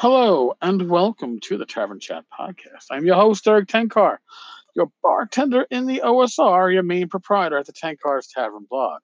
Hello 0.00 0.54
and 0.62 0.88
welcome 0.88 1.40
to 1.40 1.58
the 1.58 1.66
Tavern 1.66 2.00
Chat 2.00 2.24
podcast. 2.32 2.86
I'm 2.90 3.04
your 3.04 3.16
host, 3.16 3.46
Erik 3.46 3.68
Tenkar, 3.68 4.16
your 4.74 4.90
bartender 5.02 5.66
in 5.70 5.84
the 5.84 6.00
OSR, 6.02 6.72
your 6.72 6.82
main 6.82 7.10
proprietor 7.10 7.58
at 7.58 7.66
the 7.66 7.74
Tenkar's 7.74 8.26
Tavern 8.26 8.64
blog. 8.70 9.02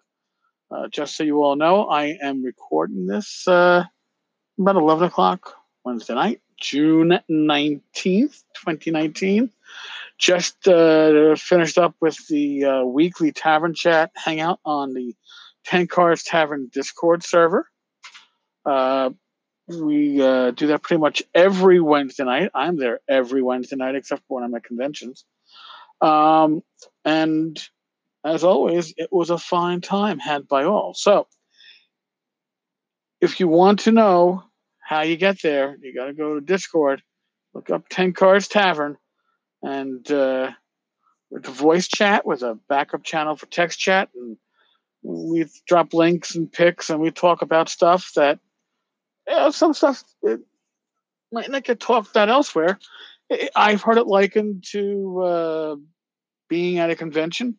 Uh, 0.70 0.88
just 0.88 1.14
so 1.14 1.22
you 1.22 1.42
all 1.42 1.54
know, 1.54 1.84
I 1.84 2.16
am 2.22 2.42
recording 2.42 3.06
this 3.06 3.46
uh, 3.46 3.84
about 4.58 4.76
11 4.76 5.08
o'clock 5.08 5.52
Wednesday 5.84 6.14
night, 6.14 6.40
June 6.58 7.20
19th, 7.30 8.42
2019. 8.54 9.50
Just 10.16 10.66
uh, 10.66 11.36
finished 11.36 11.76
up 11.76 11.94
with 12.00 12.26
the 12.28 12.64
uh, 12.64 12.84
weekly 12.84 13.32
Tavern 13.32 13.74
Chat 13.74 14.12
hangout 14.14 14.60
on 14.64 14.94
the 14.94 15.14
Tenkar's 15.68 16.22
Tavern 16.22 16.70
Discord 16.72 17.22
server. 17.22 17.68
We 19.68 20.22
uh, 20.22 20.52
do 20.52 20.68
that 20.68 20.82
pretty 20.82 21.00
much 21.00 21.22
every 21.34 21.80
Wednesday 21.80 22.24
night. 22.24 22.50
I'm 22.54 22.76
there 22.76 23.00
every 23.08 23.42
Wednesday 23.42 23.76
night, 23.76 23.96
except 23.96 24.22
for 24.26 24.36
when 24.36 24.44
I'm 24.44 24.54
at 24.54 24.64
conventions. 24.64 25.24
Um, 26.00 26.62
and 27.04 27.60
as 28.24 28.44
always, 28.44 28.94
it 28.96 29.08
was 29.12 29.30
a 29.30 29.38
fine 29.38 29.80
time 29.80 30.18
had 30.18 30.46
by 30.46 30.64
all. 30.64 30.94
So, 30.94 31.26
if 33.20 33.40
you 33.40 33.48
want 33.48 33.80
to 33.80 33.92
know 33.92 34.44
how 34.80 35.02
you 35.02 35.16
get 35.16 35.42
there, 35.42 35.76
you 35.80 35.94
got 35.94 36.06
to 36.06 36.12
go 36.12 36.34
to 36.34 36.40
Discord, 36.40 37.02
look 37.54 37.70
up 37.70 37.88
Tenkar's 37.88 38.46
Tavern, 38.46 38.96
and 39.62 40.08
uh, 40.10 40.52
a 41.32 41.50
voice 41.50 41.88
chat 41.88 42.24
with 42.24 42.42
a 42.42 42.58
backup 42.68 43.02
channel 43.02 43.36
for 43.36 43.46
text 43.46 43.80
chat, 43.80 44.10
and 44.14 44.36
we 45.02 45.46
drop 45.66 45.92
links 45.92 46.36
and 46.36 46.52
pics, 46.52 46.90
and 46.90 47.00
we 47.00 47.10
talk 47.10 47.42
about 47.42 47.68
stuff 47.68 48.12
that 48.14 48.38
you 49.26 49.34
know, 49.34 49.50
some 49.50 49.74
stuff 49.74 50.04
it 50.22 50.40
might 51.32 51.50
not 51.50 51.64
get 51.64 51.80
talked 51.80 52.10
about 52.10 52.28
elsewhere. 52.28 52.78
I've 53.54 53.82
heard 53.82 53.98
it 53.98 54.06
likened 54.06 54.64
to 54.70 55.20
uh, 55.20 55.76
being 56.48 56.78
at 56.78 56.90
a 56.90 56.96
convention 56.96 57.58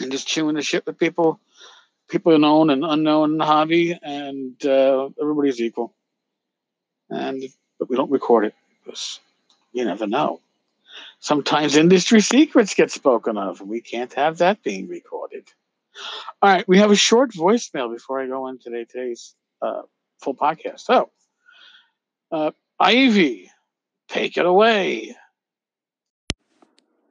and 0.00 0.12
just 0.12 0.28
chewing 0.28 0.54
the 0.54 0.62
shit 0.62 0.86
with 0.86 0.98
people, 0.98 1.40
people 2.08 2.38
known 2.38 2.70
and 2.70 2.84
unknown 2.84 3.32
in 3.32 3.38
the 3.38 3.44
hobby, 3.44 3.98
and 4.00 4.64
uh, 4.64 5.08
everybody's 5.20 5.60
equal. 5.60 5.94
And 7.10 7.42
but 7.78 7.88
we 7.88 7.96
don't 7.96 8.10
record 8.10 8.46
it 8.46 8.54
because 8.84 9.20
you 9.72 9.84
never 9.84 10.06
know. 10.06 10.40
Sometimes 11.18 11.76
industry 11.76 12.20
secrets 12.20 12.74
get 12.74 12.90
spoken 12.90 13.36
of, 13.36 13.60
and 13.60 13.68
we 13.68 13.80
can't 13.80 14.12
have 14.14 14.38
that 14.38 14.62
being 14.62 14.88
recorded. 14.88 15.48
All 16.42 16.50
right, 16.50 16.68
we 16.68 16.78
have 16.78 16.90
a 16.90 16.96
short 16.96 17.32
voicemail 17.32 17.92
before 17.92 18.20
I 18.20 18.26
go 18.26 18.48
into 18.48 18.70
today's 18.70 19.34
uh, 19.62 19.82
full 20.26 20.34
podcast. 20.34 20.80
So, 20.80 21.10
uh, 22.32 22.50
Ivy, 22.80 23.50
take 24.08 24.36
it 24.36 24.44
away. 24.44 25.16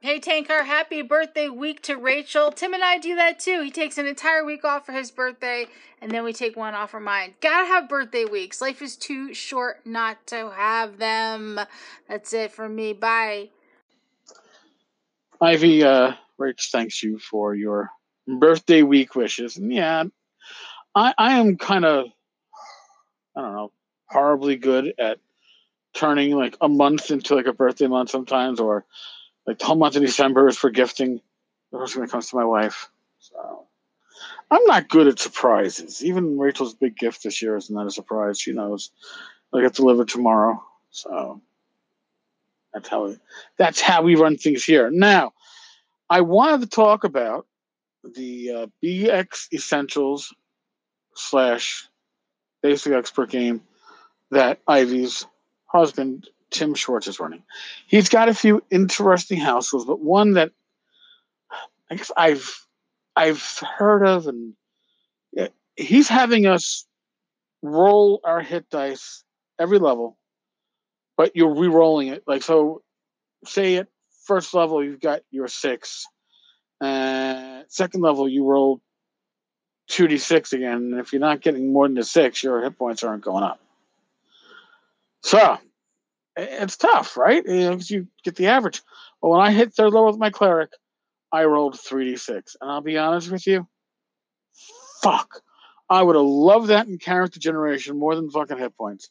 Hey 0.00 0.20
Tankar, 0.20 0.64
happy 0.64 1.02
birthday 1.02 1.48
week 1.48 1.82
to 1.82 1.96
Rachel. 1.96 2.52
Tim 2.52 2.74
and 2.74 2.84
I 2.84 2.98
do 2.98 3.16
that 3.16 3.40
too. 3.40 3.62
He 3.62 3.70
takes 3.70 3.98
an 3.98 4.06
entire 4.06 4.44
week 4.44 4.64
off 4.64 4.86
for 4.86 4.92
his 4.92 5.10
birthday, 5.10 5.66
and 6.00 6.12
then 6.12 6.22
we 6.22 6.32
take 6.32 6.56
one 6.56 6.74
off 6.74 6.90
for 6.90 7.00
mine. 7.00 7.34
Gotta 7.40 7.66
have 7.66 7.88
birthday 7.88 8.24
weeks. 8.24 8.60
Life 8.60 8.82
is 8.82 8.96
too 8.96 9.34
short 9.34 9.84
not 9.84 10.24
to 10.28 10.50
have 10.50 10.98
them. 10.98 11.58
That's 12.08 12.32
it 12.34 12.52
for 12.52 12.68
me. 12.68 12.92
Bye. 12.92 13.48
Ivy, 15.40 15.82
uh, 15.82 16.12
Rach 16.38 16.70
thanks 16.70 17.02
you 17.02 17.18
for 17.18 17.54
your 17.54 17.90
birthday 18.38 18.82
week 18.82 19.16
wishes. 19.16 19.56
And 19.56 19.72
yeah, 19.72 20.04
I, 20.94 21.14
I 21.18 21.38
am 21.38 21.56
kind 21.56 21.84
of 21.84 22.06
I 23.36 23.42
don't 23.42 23.54
know, 23.54 23.72
horribly 24.06 24.56
good 24.56 24.94
at 24.98 25.18
turning 25.94 26.36
like 26.36 26.56
a 26.60 26.68
month 26.68 27.10
into 27.10 27.34
like 27.34 27.46
a 27.46 27.52
birthday 27.52 27.86
month 27.86 28.10
sometimes, 28.10 28.60
or 28.60 28.84
like 29.46 29.58
the 29.58 29.66
whole 29.66 29.76
month 29.76 29.96
of 29.96 30.02
December 30.02 30.48
is 30.48 30.56
for 30.56 30.70
gifting. 30.70 31.20
The 31.72 31.78
first 31.78 31.94
thing 31.94 32.02
that 32.02 32.10
comes 32.10 32.30
to 32.30 32.36
my 32.36 32.44
wife. 32.44 32.88
So 33.18 33.66
I'm 34.50 34.64
not 34.64 34.88
good 34.88 35.08
at 35.08 35.18
surprises. 35.18 36.04
Even 36.04 36.38
Rachel's 36.38 36.74
big 36.74 36.96
gift 36.96 37.22
this 37.22 37.42
year 37.42 37.56
is 37.56 37.70
not 37.70 37.86
a 37.86 37.90
surprise. 37.90 38.38
She 38.38 38.52
knows 38.52 38.90
I 39.52 39.62
get 39.62 39.74
delivered 39.74 40.08
tomorrow. 40.08 40.62
So 40.90 41.40
that's 42.72 42.88
how 42.88 43.06
we, 43.06 43.16
that's 43.56 43.80
how 43.80 44.02
we 44.02 44.16
run 44.16 44.36
things 44.36 44.64
here. 44.64 44.90
Now, 44.90 45.32
I 46.08 46.20
wanted 46.20 46.60
to 46.60 46.68
talk 46.68 47.04
about 47.04 47.46
the 48.04 48.50
uh, 48.50 48.66
BX 48.82 49.52
Essentials 49.52 50.32
slash 51.14 51.88
basic 52.66 52.92
expert 52.92 53.30
game 53.30 53.60
that 54.32 54.58
Ivy's 54.66 55.24
husband, 55.66 56.28
Tim 56.50 56.74
Schwartz, 56.74 57.06
is 57.06 57.20
running. 57.20 57.44
He's 57.86 58.08
got 58.08 58.28
a 58.28 58.34
few 58.34 58.60
interesting 58.72 59.38
house 59.38 59.72
rules, 59.72 59.86
but 59.86 60.00
one 60.00 60.32
that 60.32 60.50
I 61.88 61.94
guess 61.94 62.10
I've 62.16 62.66
I've 63.14 63.62
heard 63.78 64.04
of, 64.04 64.26
and 64.26 64.54
he's 65.76 66.08
having 66.08 66.46
us 66.46 66.86
roll 67.62 68.20
our 68.24 68.40
hit 68.40 68.68
dice 68.68 69.22
every 69.60 69.78
level, 69.78 70.18
but 71.16 71.36
you're 71.36 71.54
re-rolling 71.54 72.08
it. 72.08 72.24
Like 72.26 72.42
so, 72.42 72.82
say 73.44 73.76
at 73.76 73.86
first 74.24 74.54
level 74.54 74.82
you've 74.82 75.00
got 75.00 75.20
your 75.30 75.46
six, 75.46 76.04
uh, 76.80 77.62
second 77.68 78.00
level 78.00 78.28
you 78.28 78.44
roll 78.44 78.80
2d6 79.90 80.52
again. 80.52 80.92
And 80.92 81.00
if 81.00 81.12
you're 81.12 81.20
not 81.20 81.40
getting 81.40 81.72
more 81.72 81.88
than 81.88 81.98
a 81.98 82.04
six, 82.04 82.42
your 82.42 82.62
hit 82.62 82.78
points 82.78 83.02
aren't 83.02 83.24
going 83.24 83.44
up. 83.44 83.60
So 85.22 85.58
it's 86.36 86.76
tough, 86.76 87.16
right? 87.16 87.42
You 87.46 87.70
know, 87.70 87.78
you 87.80 88.08
get 88.24 88.36
the 88.36 88.48
average. 88.48 88.82
But 89.20 89.28
when 89.28 89.40
I 89.40 89.52
hit 89.52 89.74
third 89.74 89.92
level 89.92 90.06
with 90.06 90.18
my 90.18 90.30
cleric, 90.30 90.70
I 91.32 91.44
rolled 91.44 91.74
3d6. 91.74 92.56
And 92.60 92.70
I'll 92.70 92.80
be 92.80 92.98
honest 92.98 93.30
with 93.30 93.46
you, 93.46 93.66
fuck. 95.02 95.42
I 95.88 96.02
would 96.02 96.16
have 96.16 96.24
loved 96.24 96.68
that 96.68 96.88
in 96.88 96.98
character 96.98 97.38
generation 97.38 97.98
more 97.98 98.14
than 98.14 98.30
fucking 98.30 98.58
hit 98.58 98.76
points. 98.76 99.08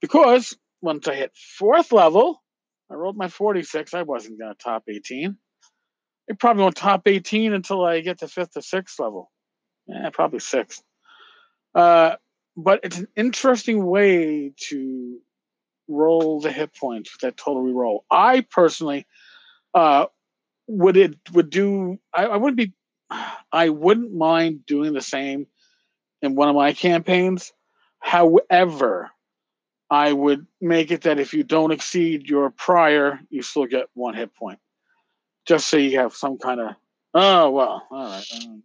Because 0.00 0.56
once 0.82 1.08
I 1.08 1.14
hit 1.14 1.32
fourth 1.34 1.92
level, 1.92 2.42
I 2.90 2.94
rolled 2.94 3.16
my 3.16 3.26
4d6. 3.26 3.94
I 3.94 4.02
wasn't 4.02 4.38
going 4.38 4.52
to 4.52 4.58
top 4.62 4.84
18. 4.88 5.36
It 6.28 6.38
probably 6.38 6.62
won't 6.62 6.76
top 6.76 7.06
18 7.06 7.52
until 7.52 7.84
I 7.84 8.00
get 8.00 8.18
to 8.18 8.28
fifth 8.28 8.56
or 8.56 8.62
sixth 8.62 8.98
level. 8.98 9.30
Yeah, 9.86 10.10
probably 10.10 10.40
six. 10.40 10.82
Uh, 11.74 12.16
but 12.56 12.80
it's 12.84 12.98
an 12.98 13.08
interesting 13.16 13.84
way 13.84 14.52
to 14.68 15.18
roll 15.88 16.40
the 16.40 16.52
hit 16.52 16.74
points 16.74 17.12
with 17.12 17.20
that 17.22 17.36
total 17.36 17.62
reroll. 17.62 18.00
I 18.10 18.40
personally 18.42 19.06
uh, 19.74 20.06
would 20.66 20.96
it 20.96 21.16
would 21.32 21.50
do. 21.50 21.98
I, 22.12 22.26
I 22.26 22.36
wouldn't 22.36 22.56
be. 22.56 22.72
I 23.52 23.68
wouldn't 23.68 24.12
mind 24.12 24.66
doing 24.66 24.92
the 24.92 25.00
same 25.00 25.46
in 26.22 26.34
one 26.34 26.48
of 26.48 26.56
my 26.56 26.72
campaigns. 26.72 27.52
However, 28.00 29.10
I 29.90 30.12
would 30.12 30.46
make 30.60 30.90
it 30.90 31.02
that 31.02 31.20
if 31.20 31.34
you 31.34 31.44
don't 31.44 31.70
exceed 31.70 32.28
your 32.28 32.50
prior, 32.50 33.20
you 33.30 33.42
still 33.42 33.66
get 33.66 33.86
one 33.94 34.14
hit 34.14 34.34
point, 34.34 34.58
just 35.46 35.68
so 35.68 35.76
you 35.76 35.98
have 35.98 36.14
some 36.14 36.38
kind 36.38 36.60
of. 36.60 36.70
Oh 37.12 37.50
well, 37.50 37.86
all 37.90 38.04
right. 38.06 38.24
Um, 38.34 38.62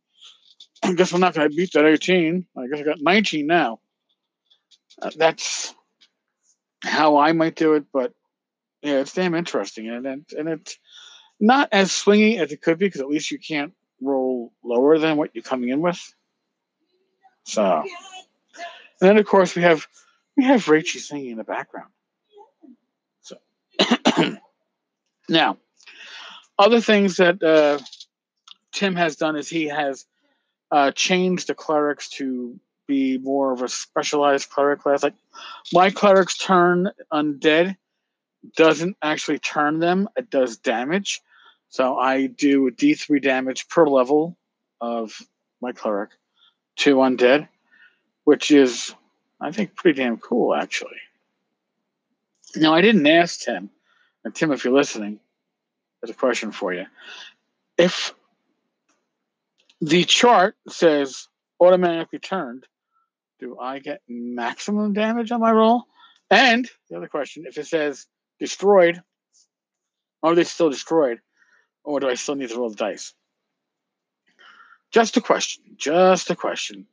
I 0.83 0.93
guess 0.93 1.13
I'm 1.13 1.19
not 1.19 1.33
going 1.33 1.49
to 1.49 1.55
beat 1.55 1.73
that 1.73 1.85
18. 1.85 2.45
I 2.57 2.67
guess 2.67 2.79
I 2.79 2.83
got 2.83 3.01
19 3.01 3.47
now. 3.47 3.79
Uh, 5.01 5.11
that's 5.15 5.73
how 6.83 7.17
I 7.17 7.31
might 7.33 7.55
do 7.55 7.73
it, 7.73 7.85
but 7.91 8.13
yeah, 8.81 8.99
it's 8.99 9.13
damn 9.13 9.35
interesting, 9.35 9.89
and 9.89 10.05
and, 10.05 10.25
and 10.37 10.49
it's 10.49 10.77
not 11.39 11.69
as 11.71 11.91
swingy 11.91 12.39
as 12.39 12.51
it 12.51 12.61
could 12.61 12.77
be 12.77 12.87
because 12.87 13.01
at 13.01 13.09
least 13.09 13.31
you 13.31 13.39
can't 13.39 13.73
roll 14.01 14.53
lower 14.63 14.97
than 14.97 15.17
what 15.17 15.31
you're 15.33 15.43
coming 15.43 15.69
in 15.69 15.81
with. 15.81 15.99
So, 17.43 17.83
and 17.83 19.09
then 19.09 19.17
of 19.17 19.25
course 19.25 19.55
we 19.55 19.61
have 19.63 19.85
we 20.37 20.45
have 20.45 20.65
Rachie 20.65 20.99
singing 20.99 21.31
in 21.31 21.37
the 21.37 21.43
background. 21.43 21.89
So 23.21 23.37
now, 25.29 25.57
other 26.57 26.79
things 26.79 27.17
that 27.17 27.43
uh, 27.43 27.79
Tim 28.71 28.95
has 28.95 29.17
done 29.17 29.35
is 29.35 29.49
he 29.49 29.67
has 29.67 30.05
uh, 30.71 30.91
changed 30.91 31.47
the 31.47 31.55
clerics 31.55 32.09
to 32.09 32.59
be 32.87 33.17
more 33.17 33.51
of 33.51 33.61
a 33.61 33.69
specialized 33.69 34.49
cleric 34.49 34.81
class. 34.81 35.03
Like 35.03 35.15
my 35.71 35.91
clerics 35.91 36.37
turn 36.37 36.89
undead 37.11 37.77
doesn't 38.55 38.97
actually 39.01 39.39
turn 39.39 39.79
them; 39.79 40.09
it 40.15 40.29
does 40.29 40.57
damage. 40.57 41.21
So 41.69 41.97
I 41.97 42.25
do 42.25 42.67
a 42.67 42.71
D3 42.71 43.21
damage 43.21 43.67
per 43.69 43.87
level 43.87 44.35
of 44.81 45.13
my 45.61 45.71
cleric 45.71 46.09
to 46.77 46.95
undead, 46.95 47.47
which 48.23 48.51
is 48.51 48.93
I 49.39 49.51
think 49.51 49.75
pretty 49.75 50.01
damn 50.01 50.17
cool 50.17 50.55
actually. 50.55 50.97
Now 52.55 52.73
I 52.73 52.81
didn't 52.81 53.05
ask 53.05 53.41
Tim, 53.41 53.69
and 54.23 54.33
Tim, 54.33 54.51
if 54.51 54.63
you're 54.63 54.73
listening, 54.73 55.19
there's 56.01 56.09
a 56.09 56.19
question 56.19 56.51
for 56.51 56.73
you. 56.73 56.85
If 57.77 58.13
the 59.81 60.03
chart 60.03 60.55
says 60.67 61.27
automatically 61.59 62.19
turned. 62.19 62.65
Do 63.39 63.57
I 63.57 63.79
get 63.79 64.01
maximum 64.07 64.93
damage 64.93 65.31
on 65.31 65.39
my 65.39 65.51
roll? 65.51 65.83
And 66.29 66.69
the 66.89 66.97
other 66.97 67.07
question, 67.07 67.45
if 67.47 67.57
it 67.57 67.67
says 67.67 68.05
destroyed, 68.39 69.01
are 70.21 70.35
they 70.35 70.43
still 70.43 70.69
destroyed? 70.69 71.19
Or 71.83 71.99
do 71.99 72.09
I 72.09 72.15
still 72.15 72.35
need 72.35 72.49
to 72.49 72.57
roll 72.57 72.69
the 72.69 72.75
dice? 72.75 73.13
Just 74.91 75.17
a 75.17 75.21
question. 75.21 75.63
Just 75.77 76.29
a 76.29 76.35
question. 76.35 76.87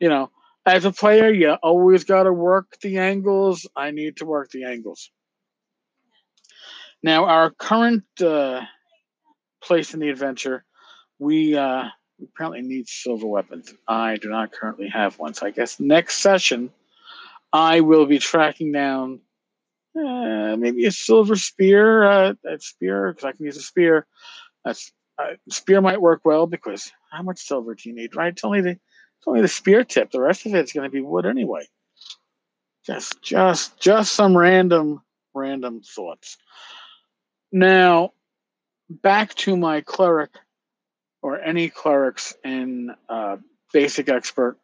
You 0.00 0.08
know, 0.08 0.30
as 0.66 0.84
a 0.84 0.92
player, 0.92 1.30
you 1.30 1.52
always 1.52 2.04
got 2.04 2.24
to 2.24 2.32
work 2.32 2.78
the 2.80 2.98
angles. 2.98 3.66
I 3.76 3.90
need 3.90 4.16
to 4.18 4.24
work 4.24 4.50
the 4.50 4.64
angles. 4.64 5.10
Now, 7.02 7.26
our 7.26 7.50
current 7.50 8.04
uh, 8.20 8.62
place 9.62 9.94
in 9.94 10.00
the 10.00 10.08
adventure, 10.08 10.64
we, 11.18 11.54
uh, 11.54 11.84
apparently 12.32 12.62
need 12.62 12.88
silver 12.88 13.26
weapons. 13.26 13.74
I 13.86 14.16
do 14.16 14.28
not 14.28 14.52
currently 14.52 14.88
have 14.88 15.18
one. 15.18 15.34
So 15.34 15.46
I 15.46 15.50
guess 15.50 15.80
next 15.80 16.18
session, 16.18 16.70
I 17.52 17.80
will 17.80 18.06
be 18.06 18.18
tracking 18.18 18.72
down 18.72 19.20
uh, 19.96 20.56
maybe 20.56 20.86
a 20.86 20.90
silver 20.90 21.36
spear. 21.36 22.04
Uh, 22.04 22.34
that 22.42 22.62
spear, 22.62 23.12
because 23.12 23.24
I 23.24 23.32
can 23.32 23.44
use 23.44 23.56
a 23.56 23.62
spear. 23.62 24.06
That's 24.64 24.92
uh, 25.18 25.34
spear 25.48 25.80
might 25.80 26.00
work 26.00 26.22
well 26.24 26.46
because 26.46 26.90
how 27.10 27.22
much 27.22 27.38
silver 27.38 27.74
do 27.74 27.88
you 27.88 27.94
need, 27.94 28.16
right? 28.16 28.32
It's 28.32 28.44
only 28.44 28.60
the 28.60 28.70
it's 28.70 29.28
only 29.28 29.42
the 29.42 29.48
spear 29.48 29.84
tip. 29.84 30.10
The 30.10 30.20
rest 30.20 30.46
of 30.46 30.54
it's 30.54 30.72
going 30.72 30.88
to 30.88 30.92
be 30.92 31.00
wood 31.00 31.26
anyway. 31.26 31.66
Just, 32.84 33.22
just, 33.22 33.78
just 33.80 34.12
some 34.12 34.36
random, 34.36 35.02
random 35.32 35.80
thoughts. 35.80 36.36
Now, 37.50 38.12
back 38.90 39.34
to 39.36 39.56
my 39.56 39.80
cleric 39.80 40.32
or 41.24 41.40
any 41.40 41.70
clerics 41.70 42.36
in 42.44 42.94
uh, 43.08 43.38
basic 43.72 44.10
expert. 44.10 44.58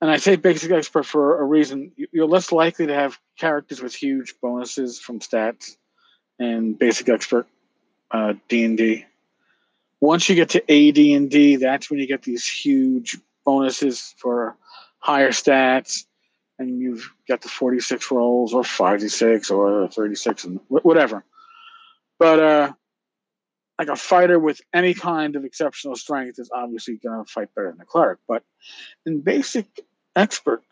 And 0.00 0.10
I 0.10 0.16
say 0.16 0.36
basic 0.36 0.70
expert 0.70 1.04
for 1.04 1.42
a 1.42 1.44
reason. 1.44 1.92
You're 2.10 2.26
less 2.26 2.52
likely 2.52 2.86
to 2.86 2.94
have 2.94 3.18
characters 3.38 3.82
with 3.82 3.94
huge 3.94 4.36
bonuses 4.40 4.98
from 4.98 5.20
stats 5.20 5.76
in 6.38 6.72
basic 6.72 7.10
expert 7.10 7.46
uh, 8.10 8.32
D&D. 8.48 9.04
Once 10.00 10.26
you 10.26 10.36
get 10.36 10.48
to 10.48 10.62
AD&D, 10.62 11.56
that's 11.56 11.90
when 11.90 12.00
you 12.00 12.06
get 12.06 12.22
these 12.22 12.48
huge 12.48 13.18
bonuses 13.44 14.14
for 14.16 14.56
higher 15.00 15.32
stats, 15.32 16.06
and 16.58 16.80
you've 16.80 17.12
got 17.28 17.42
the 17.42 17.50
46 17.50 18.10
rolls 18.10 18.54
or 18.54 18.64
56 18.64 19.50
or 19.50 19.86
36 19.86 20.44
and 20.44 20.60
whatever. 20.68 21.26
But 22.18 22.40
uh, 22.40 22.72
like 23.80 23.88
a 23.88 23.96
fighter 23.96 24.38
with 24.38 24.60
any 24.74 24.92
kind 24.92 25.36
of 25.36 25.46
exceptional 25.46 25.96
strength 25.96 26.38
is 26.38 26.50
obviously 26.54 26.98
going 27.02 27.24
to 27.24 27.32
fight 27.32 27.48
better 27.54 27.72
than 27.72 27.80
a 27.80 27.86
cleric. 27.86 28.18
But 28.28 28.42
in 29.06 29.22
basic 29.22 29.64
expert, 30.14 30.62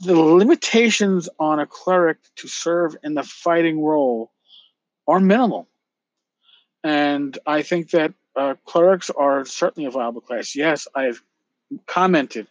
the 0.00 0.16
limitations 0.16 1.28
on 1.38 1.60
a 1.60 1.66
cleric 1.66 2.18
to 2.34 2.48
serve 2.48 2.96
in 3.04 3.14
the 3.14 3.22
fighting 3.22 3.80
role 3.80 4.32
are 5.06 5.20
minimal. 5.20 5.68
And 6.82 7.38
I 7.46 7.62
think 7.62 7.90
that 7.90 8.12
uh, 8.34 8.56
clerics 8.64 9.10
are 9.10 9.44
certainly 9.44 9.86
a 9.86 9.92
viable 9.92 10.20
class. 10.20 10.56
Yes, 10.56 10.88
I've 10.96 11.22
commented 11.86 12.48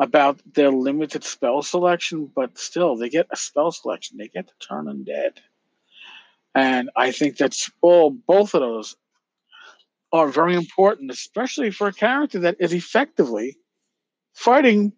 about 0.00 0.40
their 0.52 0.72
limited 0.72 1.22
spell 1.22 1.62
selection, 1.62 2.28
but 2.34 2.58
still, 2.58 2.96
they 2.96 3.08
get 3.08 3.28
a 3.30 3.36
spell 3.36 3.70
selection. 3.70 4.18
They 4.18 4.26
get 4.26 4.48
to 4.48 4.66
turn 4.66 4.86
undead. 4.86 5.38
And 6.58 6.90
I 6.96 7.12
think 7.12 7.36
that's 7.36 7.70
all, 7.82 8.10
both 8.10 8.52
of 8.52 8.60
those 8.62 8.96
are 10.12 10.26
very 10.26 10.56
important, 10.56 11.12
especially 11.12 11.70
for 11.70 11.86
a 11.86 11.92
character 11.92 12.40
that 12.40 12.56
is 12.58 12.72
effectively 12.72 13.56
fighting 14.34 14.92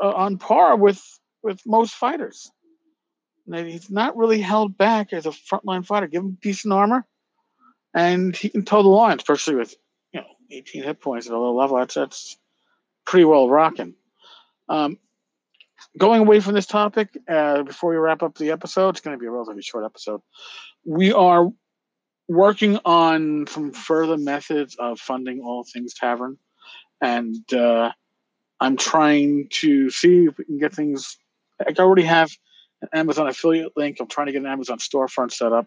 uh, 0.00 0.12
on 0.12 0.38
par 0.38 0.76
with, 0.76 1.02
with 1.42 1.60
most 1.66 1.94
fighters. 1.94 2.52
And 3.52 3.66
he's 3.66 3.90
not 3.90 4.16
really 4.16 4.40
held 4.40 4.78
back 4.78 5.12
as 5.12 5.26
a 5.26 5.30
frontline 5.30 5.84
fighter. 5.84 6.06
Give 6.06 6.22
him 6.22 6.38
decent 6.40 6.72
armor, 6.72 7.04
and 7.92 8.36
he 8.36 8.48
can 8.50 8.64
toe 8.64 8.84
the 8.84 8.88
line, 8.88 9.16
especially 9.16 9.56
with 9.56 9.74
you 10.12 10.20
know 10.20 10.26
18 10.52 10.84
hit 10.84 11.00
points 11.00 11.26
at 11.26 11.32
a 11.32 11.36
low 11.36 11.52
level. 11.52 11.78
That's 11.78 11.94
that's 11.94 12.36
pretty 13.04 13.24
well 13.24 13.48
rocking. 13.48 13.96
Um, 14.68 14.98
going 15.98 16.20
away 16.20 16.40
from 16.40 16.54
this 16.54 16.66
topic, 16.66 17.16
uh, 17.28 17.62
before 17.62 17.90
we 17.90 17.96
wrap 17.96 18.22
up 18.22 18.36
the 18.36 18.50
episode, 18.50 18.90
it's 18.90 19.00
going 19.00 19.16
to 19.16 19.20
be 19.20 19.26
a 19.26 19.30
relatively 19.30 19.62
short 19.62 19.84
episode. 19.84 20.20
We 20.84 21.12
are 21.12 21.50
working 22.28 22.78
on 22.84 23.46
some 23.46 23.72
further 23.72 24.16
methods 24.16 24.76
of 24.78 24.98
funding 24.98 25.40
all 25.40 25.64
things 25.64 25.94
tavern, 25.94 26.38
and 27.00 27.52
uh, 27.52 27.92
I'm 28.60 28.76
trying 28.76 29.48
to 29.60 29.90
see 29.90 30.26
if 30.26 30.38
we 30.38 30.44
can 30.44 30.58
get 30.58 30.74
things. 30.74 31.16
I 31.60 31.72
already 31.78 32.04
have 32.04 32.30
an 32.80 32.88
Amazon 32.92 33.28
affiliate 33.28 33.76
link. 33.76 33.98
I'm 34.00 34.08
trying 34.08 34.26
to 34.26 34.32
get 34.32 34.42
an 34.42 34.48
Amazon 34.48 34.78
storefront 34.78 35.32
set 35.32 35.52
up. 35.52 35.66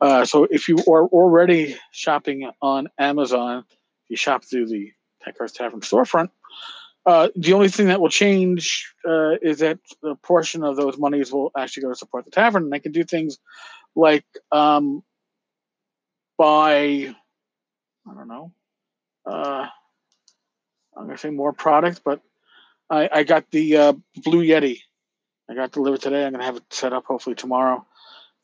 Uh, 0.00 0.24
so 0.24 0.44
if 0.50 0.68
you 0.68 0.78
are 0.78 1.06
already 1.06 1.76
shopping 1.92 2.50
on 2.60 2.88
Amazon, 2.98 3.64
you 4.08 4.16
shop 4.16 4.44
through 4.44 4.66
the 4.66 4.92
Tenkar's 5.24 5.52
Tavern 5.52 5.80
storefront. 5.80 6.30
Uh, 7.04 7.28
the 7.34 7.52
only 7.52 7.68
thing 7.68 7.88
that 7.88 8.00
will 8.00 8.08
change 8.08 8.92
uh, 9.08 9.32
is 9.42 9.58
that 9.58 9.78
a 10.04 10.14
portion 10.14 10.62
of 10.62 10.76
those 10.76 10.96
monies 10.96 11.32
will 11.32 11.50
actually 11.56 11.82
go 11.82 11.88
to 11.88 11.96
support 11.96 12.24
the 12.24 12.30
tavern, 12.30 12.64
and 12.64 12.72
they 12.72 12.78
can 12.78 12.92
do 12.92 13.02
things 13.02 13.38
like 13.96 14.24
um, 14.52 15.02
buy, 16.38 17.14
I 18.08 18.14
don't 18.14 18.28
know, 18.28 18.52
uh, 19.26 19.66
I'm 20.96 21.06
gonna 21.06 21.18
say 21.18 21.30
more 21.30 21.52
products, 21.52 22.00
but 22.04 22.20
I, 22.88 23.08
I 23.10 23.22
got 23.24 23.50
the 23.50 23.76
uh, 23.76 23.92
Blue 24.16 24.44
Yeti. 24.44 24.80
I 25.50 25.54
got 25.54 25.72
delivered 25.72 26.02
today. 26.02 26.24
I'm 26.24 26.32
gonna 26.32 26.44
have 26.44 26.56
it 26.56 26.64
set 26.70 26.92
up 26.92 27.04
hopefully 27.06 27.34
tomorrow. 27.34 27.86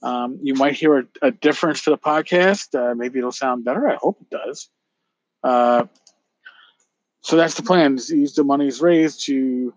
Um, 0.02 0.38
you 0.42 0.54
might 0.54 0.74
hear 0.74 0.98
a, 0.98 1.04
a, 1.22 1.30
difference 1.30 1.84
to 1.84 1.90
the 1.90 1.98
podcast. 1.98 2.74
Uh, 2.74 2.94
maybe 2.94 3.18
it'll 3.18 3.32
sound 3.32 3.64
better. 3.64 3.88
I 3.88 3.96
hope 3.96 4.20
it 4.20 4.30
does. 4.30 4.68
So 7.20 7.36
that's 7.36 7.54
the 7.54 7.62
plan: 7.62 7.96
is 7.96 8.10
use 8.10 8.34
the 8.34 8.44
monies 8.44 8.80
raised 8.80 9.26
to 9.26 9.74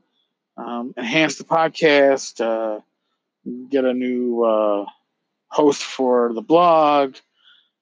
um, 0.58 0.94
enhance 0.98 1.38
the 1.38 1.44
podcast, 1.44 2.40
uh, 2.42 2.82
get 3.70 3.86
a 3.86 3.94
new 3.94 4.44
uh, 4.44 4.86
host 5.48 5.84
for 5.84 6.34
the 6.34 6.42
blog, 6.42 7.16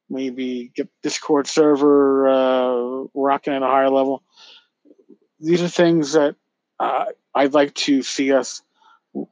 maybe 0.10 0.72
get 0.75 0.89
Discord 1.03 1.48
server 1.48 2.27
uh, 2.29 3.07
rocking 3.13 3.53
at 3.53 3.63
a 3.63 3.67
higher 3.67 3.89
level. 3.89 4.24
These 5.39 5.62
are 5.62 5.69
things 5.69 6.13
that 6.13 6.36
uh, 6.79 7.05
I'd 7.33 7.53
like 7.53 7.74
to 7.75 8.01
see 8.01 8.33
us 8.33 8.62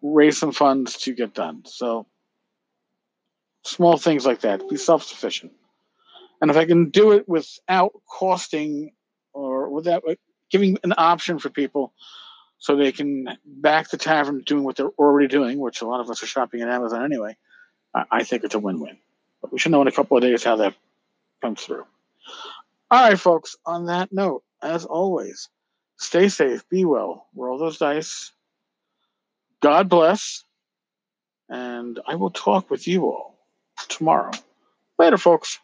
raise 0.01 0.37
some 0.37 0.51
funds 0.51 0.97
to 0.99 1.13
get 1.13 1.33
done. 1.33 1.63
So 1.65 2.07
small 3.63 3.97
things 3.97 4.25
like 4.25 4.41
that, 4.41 4.67
be 4.69 4.77
self 4.77 5.03
sufficient. 5.03 5.53
And 6.41 6.51
if 6.51 6.57
I 6.57 6.65
can 6.65 6.89
do 6.89 7.11
it 7.11 7.27
without 7.27 7.93
costing 8.07 8.91
or 9.33 9.69
without 9.69 10.03
giving 10.49 10.77
an 10.83 10.93
option 10.97 11.39
for 11.39 11.49
people 11.49 11.93
so 12.59 12.75
they 12.75 12.91
can 12.91 13.37
back 13.45 13.89
the 13.89 13.97
tavern 13.97 14.41
doing 14.41 14.63
what 14.63 14.75
they're 14.75 14.89
already 14.89 15.27
doing, 15.27 15.59
which 15.59 15.81
a 15.81 15.87
lot 15.87 15.99
of 15.99 16.09
us 16.09 16.23
are 16.23 16.27
shopping 16.27 16.61
at 16.61 16.69
Amazon 16.69 17.03
anyway, 17.03 17.35
I 17.93 18.23
think 18.23 18.43
it's 18.43 18.55
a 18.55 18.59
win 18.59 18.79
win. 18.79 18.97
But 19.41 19.51
we 19.51 19.59
should 19.59 19.71
know 19.71 19.81
in 19.81 19.87
a 19.87 19.91
couple 19.91 20.17
of 20.17 20.23
days 20.23 20.43
how 20.43 20.57
that 20.57 20.73
comes 21.41 21.61
through. 21.61 21.85
All 22.89 23.09
right, 23.09 23.19
folks, 23.19 23.55
on 23.65 23.85
that 23.87 24.11
note, 24.11 24.43
as 24.61 24.85
always, 24.85 25.49
stay 25.97 26.29
safe, 26.29 26.67
be 26.69 26.85
well, 26.85 27.27
roll 27.35 27.57
those 27.57 27.77
dice. 27.77 28.31
God 29.61 29.89
bless, 29.89 30.43
and 31.49 31.99
I 32.07 32.15
will 32.15 32.31
talk 32.31 32.69
with 32.69 32.87
you 32.87 33.05
all 33.05 33.37
tomorrow. 33.87 34.31
Later, 34.97 35.17
folks. 35.17 35.59